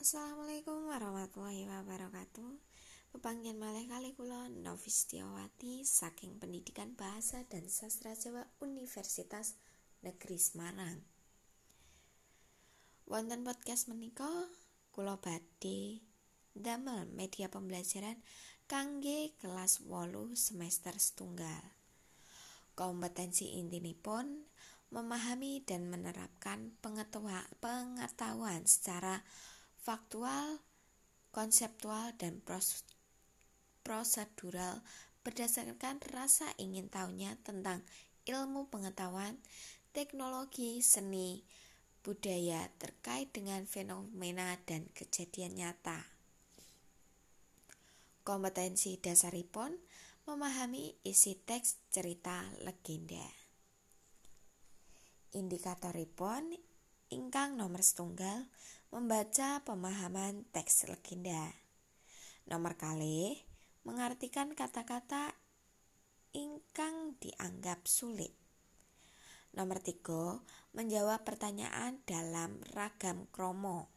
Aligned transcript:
Assalamualaikum 0.00 0.88
warahmatullahi 0.88 1.68
wabarakatuh. 1.68 2.56
Pepanggian 3.12 3.60
malih 3.60 3.84
kali 3.84 4.16
kula 4.16 4.48
Novis 4.48 5.04
Tiawati 5.04 5.84
saking 5.84 6.40
Pendidikan 6.40 6.96
Bahasa 6.96 7.44
dan 7.52 7.68
Sastra 7.68 8.16
Jawa 8.16 8.48
Universitas 8.64 9.60
Negeri 10.00 10.40
Semarang. 10.40 11.04
Wonten 13.12 13.44
podcast 13.44 13.92
menika 13.92 14.24
kula 14.88 15.20
badhe 15.20 16.00
damel 16.56 17.04
media 17.12 17.52
pembelajaran 17.52 18.16
kangge 18.72 19.36
kelas 19.36 19.84
8 19.84 20.32
semester 20.32 20.96
setunggal. 20.96 21.76
Kompetensi 22.72 23.52
intinipun 23.60 24.48
memahami 24.88 25.60
dan 25.60 25.92
menerapkan 25.92 26.72
pengetahuan 26.80 28.64
secara 28.64 29.20
faktual, 29.80 30.60
konseptual, 31.32 32.12
dan 32.20 32.44
prosedural 33.80 34.84
berdasarkan 35.20 36.00
rasa 36.12 36.52
ingin 36.56 36.88
tahunya 36.88 37.36
tentang 37.44 37.84
ilmu 38.24 38.68
pengetahuan, 38.68 39.36
teknologi, 39.92 40.80
seni, 40.84 41.44
budaya 42.00 42.72
terkait 42.80 43.28
dengan 43.32 43.68
fenomena 43.68 44.56
dan 44.64 44.88
kejadian 44.96 45.56
nyata. 45.56 46.08
Kompetensi 48.24 49.00
dasaripun 49.00 49.76
memahami 50.28 50.96
isi 51.04 51.36
teks 51.36 51.80
cerita 51.92 52.44
legenda. 52.64 53.24
Indikatoripun 55.34 56.69
ingkang 57.10 57.58
nomor 57.58 57.82
setunggal 57.82 58.46
membaca 58.94 59.62
pemahaman 59.66 60.46
teks 60.54 60.86
legenda. 60.86 61.54
Nomor 62.46 62.78
kali 62.78 63.42
mengartikan 63.82 64.54
kata-kata 64.54 65.34
ingkang 66.30 67.18
dianggap 67.18 67.82
sulit. 67.90 68.30
Nomor 69.50 69.82
tiga, 69.82 70.38
menjawab 70.70 71.26
pertanyaan 71.26 71.98
dalam 72.06 72.62
ragam 72.70 73.26
kromo. 73.34 73.90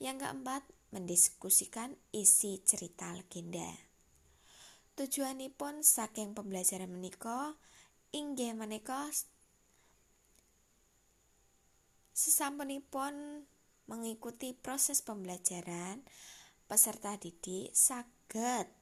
Yang 0.00 0.24
keempat, 0.24 0.62
mendiskusikan 0.96 1.92
isi 2.08 2.64
cerita 2.64 3.12
legenda. 3.12 3.68
Tujuanipun 4.96 5.84
saking 5.84 6.32
pembelajaran 6.32 6.88
menika 6.88 7.52
inggih 8.16 8.56
menika 8.56 9.12
sesampunipun 12.16 13.44
mengikuti 13.84 14.56
proses 14.56 15.04
pembelajaran, 15.04 16.00
peserta 16.64 17.20
didik 17.20 17.76
saged 17.76 18.72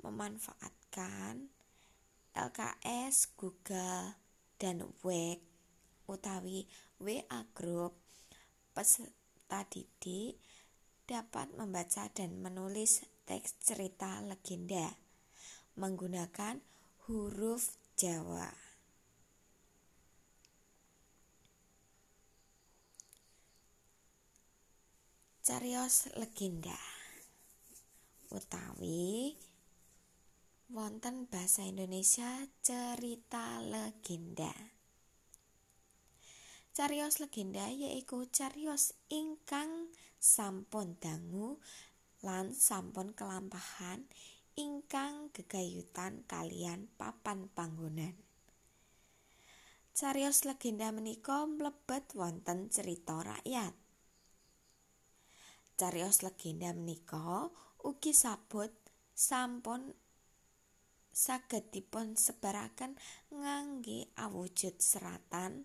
memanfaatkan 0.00 1.52
LKS, 2.32 3.36
Google, 3.36 4.16
dan 4.56 4.88
Web 5.04 5.44
utawi 6.08 6.64
WA 6.96 7.44
Group. 7.52 7.92
Peserta 8.72 9.68
didik 9.68 10.40
dapat 11.04 11.52
membaca 11.52 12.08
dan 12.08 12.40
menulis 12.40 13.04
teks 13.28 13.60
cerita 13.60 14.24
legenda 14.24 14.96
menggunakan 15.76 16.64
huruf 17.04 17.79
Jawa. 18.00 18.48
Carios 25.44 26.08
legenda 26.16 26.80
utawi 28.32 29.36
wonten 30.72 31.28
bahasa 31.28 31.68
Indonesia 31.68 32.48
cerita 32.64 33.60
legenda. 33.60 34.56
Carios 36.72 37.20
legenda 37.20 37.68
yaiku 37.68 38.24
carios 38.32 38.96
ingkang 39.12 39.92
sampun 40.16 40.96
dangu 40.96 41.60
lan 42.24 42.56
sampun 42.56 43.12
kelampahan 43.12 44.08
ingkang 44.60 45.32
gegayutan 45.32 46.20
kalian 46.28 46.92
papan 47.00 47.48
panggonan. 47.56 48.12
Carios 49.96 50.44
legenda 50.44 50.92
menika 50.92 51.48
mlebet 51.48 52.12
wonten 52.12 52.68
cerita 52.68 53.24
rakyat. 53.24 53.72
Carios 55.80 56.20
legenda 56.20 56.76
menika 56.76 57.48
ugi 57.80 58.12
sabut 58.12 58.68
sampun 59.16 59.96
saged 61.08 61.72
dipun 61.72 62.20
sebaraken 62.20 63.00
ngangge 63.32 64.12
awujud 64.20 64.76
seratan 64.76 65.64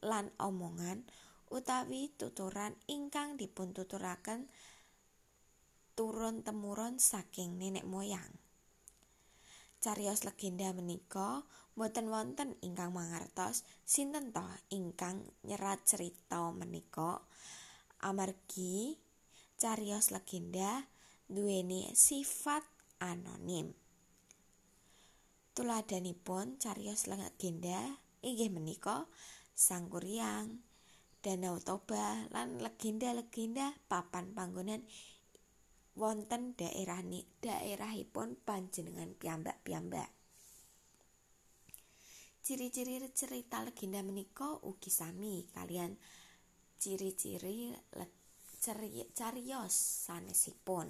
lan 0.00 0.32
omongan 0.40 1.04
utawi 1.52 2.08
tuturan 2.16 2.72
ingkang 2.88 3.36
dipun 3.36 3.76
tuturaken 3.76 4.48
turun 5.98 6.42
temurun 6.46 6.98
saking 7.00 7.56
nenek 7.56 7.86
moyang. 7.86 8.32
Carios 9.80 10.28
legenda 10.28 10.70
menika 10.76 11.48
boten 11.72 12.12
wonten 12.12 12.58
ingkang 12.60 12.92
mangertos 12.92 13.64
sinten 13.88 14.32
to 14.34 14.44
ingkang 14.68 15.24
nyerat 15.46 15.80
cerita 15.88 16.52
menika 16.52 17.24
amargi 18.04 19.00
Carios 19.60 20.08
legenda 20.08 20.88
duweni 21.28 21.92
sifat 21.92 22.64
anonim. 22.96 23.76
Tuladhanipun 25.52 26.56
carios 26.56 27.04
legenda 27.04 28.00
inggih 28.24 28.48
menika 28.48 29.04
Sang 29.52 29.92
Kuryang, 29.92 30.64
Danau 31.20 31.60
Toba 31.60 32.24
lan 32.32 32.64
legenda-legenda 32.64 33.76
papan 33.84 34.32
panggonan 34.32 34.80
wonten 36.00 36.56
daerah 36.56 37.04
ni 37.04 37.28
daerahipun 37.44 38.40
panjenengan 38.40 39.12
piyambak-piyambak. 39.20 40.08
Ciri-ciri 42.40 42.96
cerita 43.12 43.60
legenda 43.60 44.00
menika 44.00 44.56
ugi 44.64 44.88
sami 44.88 45.44
kalian 45.52 45.92
ciri-ciri 46.80 47.76
cariyos 49.12 49.76
sanesipun. 50.08 50.88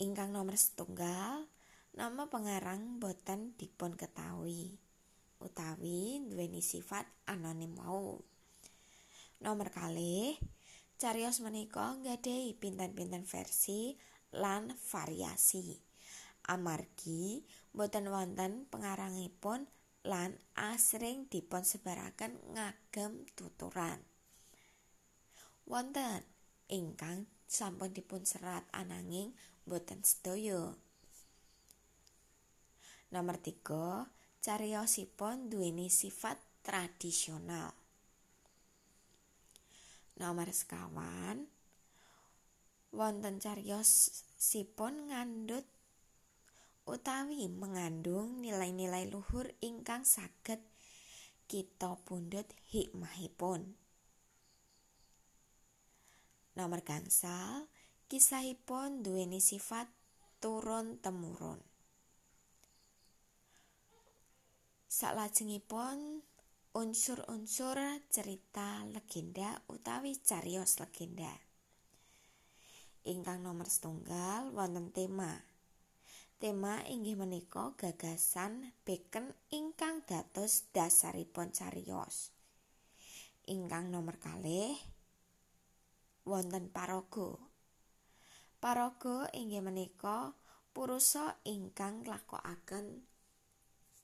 Ingkang 0.00 0.32
nomor 0.32 0.56
setunggal, 0.56 1.44
nama 1.92 2.24
pengarang 2.32 2.96
boten 2.96 3.52
dipun 3.60 3.92
ketahui 3.92 4.80
utawi 5.44 6.24
duweni 6.24 6.64
sifat 6.64 7.04
anonim 7.28 7.76
wau. 7.76 8.24
Nomor 9.44 9.68
kalih, 9.68 10.40
cariyos 10.96 11.44
menika 11.44 11.92
nggadahi 11.96 12.56
pinten-pinten 12.56 13.24
versi 13.28 13.96
lan 14.32 14.72
variasi. 14.90 15.76
Amargi 16.48 17.44
boten 17.72 18.08
wonten 18.08 18.64
pengarangipun 18.70 19.68
lan 20.06 20.38
asring 20.54 21.26
dipun 21.26 21.66
sebaraken 21.66 22.38
ngagem 22.54 23.26
tuturan. 23.34 23.98
wonten 25.66 26.22
ingkang 26.70 27.26
sampun 27.50 27.90
dipun 27.90 28.22
serat 28.22 28.62
ananging 28.70 29.34
boten 29.66 29.98
sedaya. 30.06 30.78
Nomor 33.10 33.38
3, 33.42 34.06
cariyosipun 34.42 35.50
duweni 35.50 35.90
sifat 35.90 36.38
tradisional. 36.62 37.74
Nomor 40.16 40.48
sekawan, 40.48 41.44
wonten 42.88 43.36
cariyosipun 43.36 45.12
ngandut 45.12 45.68
utawi 46.88 47.52
mengandung 47.52 48.40
nilai-nilai 48.40 49.12
luhur 49.12 49.52
ingkang 49.60 50.08
saged 50.08 50.64
kita 51.44 52.00
pundhut 52.08 52.48
hikmahipun. 52.72 53.76
Nomor 56.56 56.80
gangsal, 56.80 57.68
kisahipun 58.08 59.04
duweni 59.04 59.44
sifat 59.44 59.92
turun 60.40 60.96
temurun. 61.04 61.60
Salajengipun 64.88 66.24
unsur-unsur 66.76 67.80
cerita 68.12 68.84
legenda 68.92 69.64
utawi 69.64 70.12
carios 70.20 70.76
legenda. 70.76 71.32
Ingkang 73.08 73.40
nomor 73.40 73.64
setunggal 73.64 74.52
wonten 74.52 74.92
tema. 74.92 75.40
Tema 76.36 76.84
inggih 76.84 77.16
menika 77.16 77.72
gagasan 77.80 78.76
Bacon 78.84 79.32
ingkang 79.48 80.04
dados 80.04 80.68
dasaripun 80.76 81.48
cariyos. 81.48 82.36
Ingkang 83.48 83.88
nomor 83.88 84.20
kalih 84.20 84.76
wonten 86.28 86.68
paraga. 86.68 87.40
Paraga 88.60 89.32
inggih 89.32 89.64
menika 89.64 90.36
purusa 90.76 91.40
ingkang 91.48 92.04
nglakokaken 92.04 93.08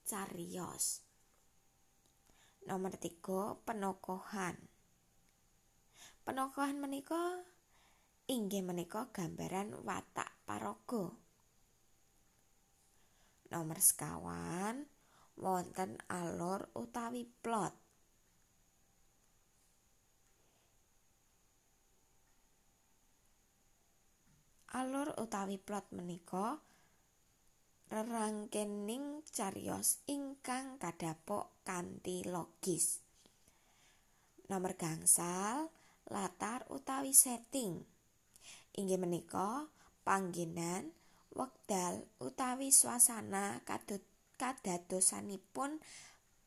cariyos. 0.09 1.12
Nomor 2.63 2.95
tiga 2.95 3.59
penokohan. 3.67 4.55
Penokohan 6.23 6.79
menika 6.79 7.43
inggih 8.31 8.63
menika 8.63 9.11
gambaran 9.11 9.75
watak 9.83 10.31
paraga. 10.47 11.11
Nomor 13.51 13.77
sekawan 13.83 14.87
wonten 15.35 15.99
alur 16.07 16.71
utawi 16.71 17.27
plot. 17.43 17.75
Alur 24.73 25.11
utawi 25.19 25.59
plot 25.59 25.91
menika 25.91 26.63
rerangkening 27.93 29.21
cariyos 29.29 30.01
ingkang 30.09 30.81
kadhapuk 30.81 31.53
kanthi 31.61 32.25
logis. 32.25 33.05
Nomor 34.49 34.73
gangsal 34.73 35.69
latar 36.09 36.65
utawi 36.73 37.13
setting. 37.13 37.85
Inggih 38.73 38.97
menika 38.97 39.69
panggenan 40.01 40.89
wekdal 41.37 42.09
utawi 42.17 42.73
swasana 42.73 43.61
kadadosanipun 44.41 45.77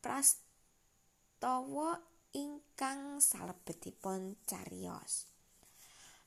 prastawa 0.03 2.03
ingkang 2.35 3.23
salebetipun 3.23 4.35
cariyos. 4.43 5.31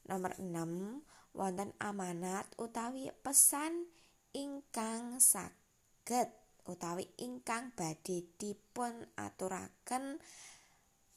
Nomor 0.08 0.32
6 0.40 1.04
wonten 1.36 1.76
amanat 1.76 2.48
utawi 2.56 3.12
pesan 3.20 3.99
ingkang 4.30 5.18
saged 5.18 6.30
utawi 6.68 7.10
ingkang 7.18 7.74
badhe 7.74 8.30
dipun 8.38 9.10
aturaken 9.18 10.22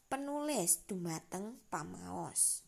penulis 0.09 0.85
dumateng 0.89 1.61
pamaos. 1.69 2.65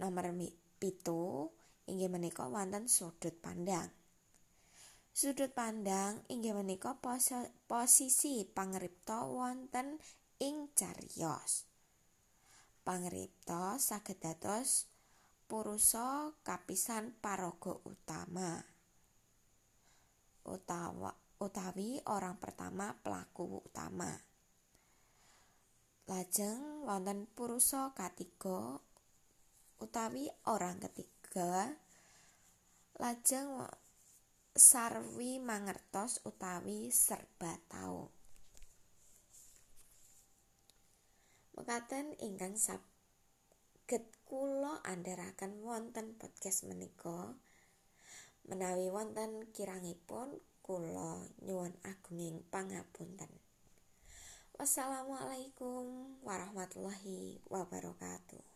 Nomor 0.00 0.32
pitu 0.80 1.52
inggih 1.84 2.08
menika 2.08 2.48
wonten 2.48 2.88
sudut 2.88 3.36
pandang. 3.44 3.92
Sudut 5.12 5.52
pandang 5.52 6.24
inggih 6.32 6.56
menika 6.56 6.96
posisi 7.68 8.48
pangripta 8.48 9.28
wonten 9.28 10.00
ing 10.40 10.72
cariyos. 10.72 11.68
Pangripta 12.82 13.76
saged 13.76 14.18
dados 14.24 14.88
purusa 15.44 16.32
kapisan 16.40 17.12
paraga 17.20 17.76
utama. 17.84 18.64
Utawa 20.46 21.14
utawi 21.42 21.98
orang 22.06 22.38
pertama 22.38 22.94
pelaku 23.02 23.62
utama. 23.62 24.10
Lajeng 26.06 26.86
wonten 26.86 27.30
purusa 27.30 27.94
katiga 27.94 28.82
utawi 29.82 30.30
orang 30.46 30.78
ketiga 30.78 31.74
lajeng 33.02 33.66
sarwi 34.54 35.42
mangertos 35.42 36.22
utawi 36.22 36.94
serba 36.94 37.58
tau 37.66 38.14
mekaten 41.58 42.14
ingkang 42.22 42.54
saged 42.54 44.06
kula 44.22 44.78
andharaken 44.86 45.66
wonten 45.66 46.14
podcast 46.14 46.62
menika 46.70 47.34
menawi 48.48 48.86
wonten 48.90 49.48
kirangipun 49.54 50.38
kula 50.62 51.26
nyuwun 51.42 51.74
agunging 51.82 52.42
pangapunten. 52.52 53.30
Wassalamualaikum 54.58 56.20
warahmatullahi 56.22 57.42
wabarakatuh 57.50 58.51